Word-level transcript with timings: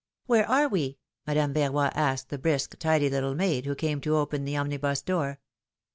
''Where 0.27 0.49
are 0.49 0.67
we?^^ 0.67 0.97
Madame 1.27 1.53
Verroy 1.53 1.91
asked 1.93 2.29
the 2.29 2.39
brisk, 2.39 2.75
tidy 2.79 3.07
little 3.07 3.35
maid, 3.35 3.67
who 3.67 3.75
came 3.75 4.01
to 4.01 4.15
open 4.17 4.45
the 4.45 4.57
omnibus 4.57 5.03
door. 5.03 5.39